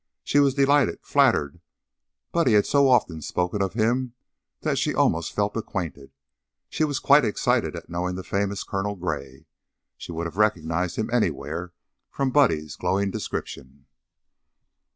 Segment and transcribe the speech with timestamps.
[0.23, 1.61] She was delighted, flattered
[2.31, 4.15] Buddy had so often spoken of him
[4.61, 6.09] that she almost felt acquainted
[6.69, 9.45] She was quite excited at knowing the famous Colonel Gray
[9.97, 11.71] She would have recognized him anywhere
[12.09, 13.85] from Buddy's glowing description.